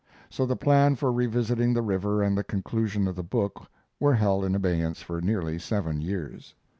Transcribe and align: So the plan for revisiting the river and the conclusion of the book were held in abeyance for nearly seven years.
So 0.31 0.47
the 0.47 0.55
plan 0.55 0.95
for 0.95 1.11
revisiting 1.11 1.75
the 1.75 1.83
river 1.83 2.23
and 2.23 2.35
the 2.35 2.43
conclusion 2.43 3.07
of 3.07 3.15
the 3.15 3.21
book 3.21 3.67
were 3.99 4.15
held 4.15 4.43
in 4.45 4.55
abeyance 4.55 5.03
for 5.03 5.21
nearly 5.21 5.59
seven 5.59 6.01
years. 6.01 6.55